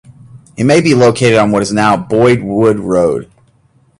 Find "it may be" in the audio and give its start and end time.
0.57-0.95